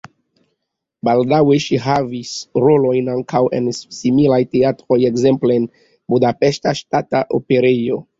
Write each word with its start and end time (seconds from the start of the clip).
Baldaŭe 1.07 1.57
ŝi 1.65 1.75
havis 1.83 2.31
rolojn 2.63 3.11
ankaŭ 3.15 3.41
en 3.57 3.67
similaj 3.81 4.39
teatroj, 4.57 4.99
ekzemple 5.11 5.59
en 5.61 5.69
Budapeŝta 6.15 6.75
Ŝtata 6.81 7.23
Operejo. 7.41 8.01